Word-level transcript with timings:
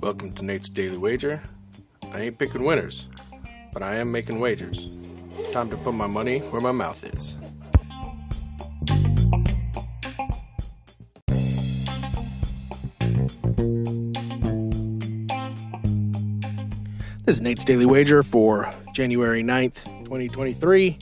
Welcome 0.00 0.32
to 0.36 0.44
Nate's 0.44 0.70
Daily 0.70 0.96
Wager. 0.96 1.42
I 2.12 2.22
ain't 2.22 2.38
picking 2.38 2.64
winners, 2.64 3.08
but 3.74 3.82
I 3.82 3.96
am 3.96 4.10
making 4.10 4.40
wagers. 4.40 4.88
Time 5.52 5.68
to 5.68 5.76
put 5.76 5.92
my 5.92 6.06
money 6.06 6.38
where 6.38 6.62
my 6.62 6.72
mouth 6.72 7.04
is. 7.04 7.36
This 17.26 17.36
is 17.36 17.40
Nate's 17.42 17.66
Daily 17.66 17.84
Wager 17.86 18.22
for 18.22 18.72
January 18.94 19.42
9th, 19.42 19.84
2023. 20.04 20.98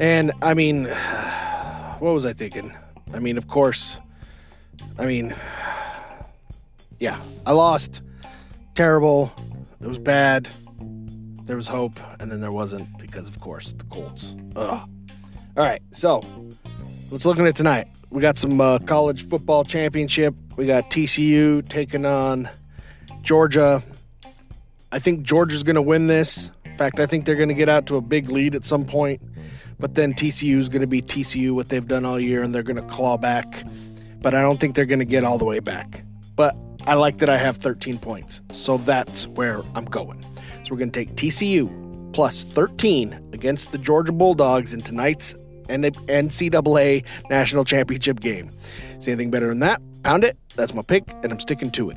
And 0.00 0.32
I 0.40 0.54
mean, 0.54 0.84
what 1.98 2.14
was 2.14 2.24
I 2.24 2.32
thinking? 2.32 2.74
I 3.12 3.18
mean, 3.18 3.38
of 3.38 3.48
course, 3.48 3.98
I 4.98 5.06
mean, 5.06 5.34
yeah, 6.98 7.20
I 7.46 7.52
lost. 7.52 8.02
Terrible. 8.74 9.32
It 9.80 9.86
was 9.86 9.98
bad. 9.98 10.48
There 11.44 11.56
was 11.56 11.66
hope, 11.66 11.98
and 12.20 12.30
then 12.30 12.40
there 12.40 12.52
wasn't 12.52 12.96
because, 12.98 13.26
of 13.26 13.40
course, 13.40 13.72
the 13.72 13.84
Colts. 13.84 14.34
Ugh. 14.56 14.88
All 15.54 15.64
right, 15.64 15.82
so 15.92 16.22
let's 17.10 17.24
look 17.24 17.38
at 17.38 17.56
tonight. 17.56 17.88
We 18.10 18.22
got 18.22 18.38
some 18.38 18.60
uh, 18.60 18.78
college 18.78 19.28
football 19.28 19.64
championship. 19.64 20.34
We 20.56 20.66
got 20.66 20.90
TCU 20.90 21.68
taking 21.68 22.06
on 22.06 22.48
Georgia. 23.22 23.82
I 24.90 24.98
think 24.98 25.22
Georgia's 25.22 25.62
going 25.62 25.76
to 25.76 25.82
win 25.82 26.06
this. 26.06 26.50
In 26.64 26.74
fact, 26.74 27.00
I 27.00 27.06
think 27.06 27.26
they're 27.26 27.36
going 27.36 27.48
to 27.48 27.54
get 27.54 27.68
out 27.68 27.86
to 27.86 27.96
a 27.96 28.00
big 28.00 28.28
lead 28.30 28.54
at 28.54 28.64
some 28.64 28.84
point. 28.84 29.20
But 29.82 29.96
then 29.96 30.14
TCU 30.14 30.58
is 30.58 30.68
going 30.68 30.82
to 30.82 30.86
be 30.86 31.02
TCU, 31.02 31.50
what 31.50 31.68
they've 31.68 31.86
done 31.86 32.04
all 32.04 32.20
year, 32.20 32.44
and 32.44 32.54
they're 32.54 32.62
going 32.62 32.76
to 32.76 32.82
claw 32.82 33.16
back. 33.18 33.64
But 34.20 34.32
I 34.32 34.40
don't 34.40 34.60
think 34.60 34.76
they're 34.76 34.86
going 34.86 35.00
to 35.00 35.04
get 35.04 35.24
all 35.24 35.38
the 35.38 35.44
way 35.44 35.58
back. 35.58 36.04
But 36.36 36.54
I 36.86 36.94
like 36.94 37.18
that 37.18 37.28
I 37.28 37.36
have 37.36 37.56
13 37.56 37.98
points. 37.98 38.42
So 38.52 38.76
that's 38.78 39.26
where 39.26 39.62
I'm 39.74 39.84
going. 39.84 40.24
So 40.62 40.70
we're 40.70 40.78
going 40.78 40.92
to 40.92 41.04
take 41.04 41.16
TCU 41.16 42.12
plus 42.12 42.42
13 42.42 43.30
against 43.32 43.72
the 43.72 43.78
Georgia 43.78 44.12
Bulldogs 44.12 44.72
in 44.72 44.82
tonight's 44.82 45.34
NCAA 45.66 47.04
National 47.28 47.64
Championship 47.64 48.20
game. 48.20 48.50
See 49.00 49.10
anything 49.10 49.32
better 49.32 49.48
than 49.48 49.58
that? 49.58 49.82
Pound 50.04 50.22
it. 50.22 50.38
That's 50.54 50.74
my 50.74 50.82
pick, 50.82 51.10
and 51.24 51.32
I'm 51.32 51.40
sticking 51.40 51.72
to 51.72 51.90
it. 51.90 51.96